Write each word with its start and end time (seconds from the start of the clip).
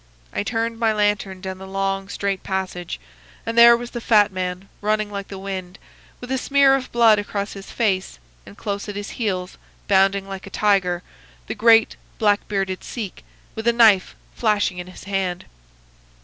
I 0.33 0.41
turned 0.41 0.79
my 0.79 0.91
lantern 0.93 1.41
down 1.41 1.59
the 1.59 1.67
long, 1.67 2.09
straight 2.09 2.41
passage, 2.41 2.99
and 3.45 3.55
there 3.55 3.77
was 3.77 3.91
the 3.91 4.01
fat 4.01 4.31
man, 4.31 4.67
running 4.81 5.11
like 5.11 5.27
the 5.27 5.37
wind, 5.37 5.77
with 6.19 6.31
a 6.31 6.39
smear 6.39 6.73
of 6.75 6.91
blood 6.91 7.19
across 7.19 7.53
his 7.53 7.69
face, 7.69 8.17
and 8.43 8.57
close 8.57 8.89
at 8.89 8.95
his 8.95 9.11
heels, 9.21 9.59
bounding 9.87 10.27
like 10.27 10.47
a 10.47 10.49
tiger, 10.49 11.03
the 11.45 11.53
great 11.53 11.97
black 12.17 12.47
bearded 12.47 12.83
Sikh, 12.83 13.23
with 13.53 13.67
a 13.67 13.73
knife 13.73 14.15
flashing 14.33 14.79
in 14.79 14.87
his 14.87 15.03
hand. 15.03 15.45